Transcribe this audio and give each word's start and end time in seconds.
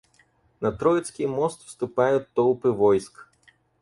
На 0.61 0.71
Троицкий 0.71 1.27
мост 1.27 1.63
вступают 1.63 2.27
толпы 2.33 2.71
войск. 2.71 3.29